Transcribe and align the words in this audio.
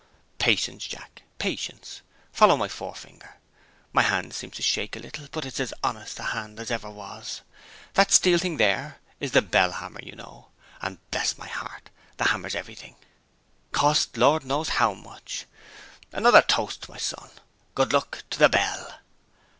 "Patience, 0.39 0.87
Jack 0.87 1.21
patience. 1.37 2.01
Follow 2.31 2.57
my 2.57 2.67
fore 2.67 2.95
finger. 2.95 3.35
My 3.93 4.01
hand 4.01 4.33
seems 4.33 4.55
to 4.55 4.63
shake 4.63 4.95
a 4.95 4.99
little; 4.99 5.27
but 5.31 5.45
it's 5.45 5.59
as 5.59 5.75
honest 5.83 6.17
a 6.17 6.23
hand 6.33 6.59
as 6.59 6.71
ever 6.71 6.89
was. 6.89 7.41
That 7.93 8.11
steel 8.11 8.39
thing 8.39 8.57
there, 8.57 8.97
is 9.19 9.33
the 9.33 9.43
bell 9.43 9.73
hammer, 9.73 9.99
you 10.01 10.15
know. 10.15 10.47
And, 10.81 10.97
bless 11.11 11.37
your 11.37 11.45
heart, 11.45 11.91
the 12.17 12.23
hammer's 12.29 12.55
everything. 12.55 12.95
Cost, 13.73 14.17
Lord 14.17 14.43
knows 14.43 14.69
how 14.69 14.95
much. 14.95 15.45
Another 16.11 16.41
toast, 16.41 16.89
my 16.89 16.97
son. 16.97 17.29
Good 17.75 17.93
luck 17.93 18.23
to 18.31 18.39
the 18.39 18.49
bell!" 18.49 19.01